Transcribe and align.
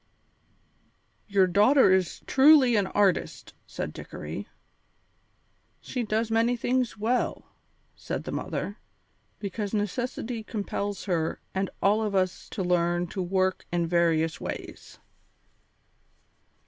"Your 1.27 1.45
daughter 1.45 1.91
is 1.93 2.21
truly 2.25 2.75
an 2.75 2.87
artist," 2.87 3.53
said 3.67 3.93
Dickory. 3.93 4.47
"She 5.79 6.01
does 6.01 6.31
many 6.31 6.57
things 6.57 6.97
well," 6.97 7.45
said 7.95 8.23
the 8.23 8.31
mother, 8.31 8.79
"because 9.37 9.75
necessity 9.75 10.41
compels 10.43 11.03
her 11.03 11.39
and 11.53 11.69
all 11.83 12.01
of 12.01 12.15
us 12.15 12.49
to 12.49 12.63
learn 12.63 13.05
to 13.09 13.21
work 13.21 13.67
in 13.71 13.85
various 13.85 14.41
ways." 14.41 14.97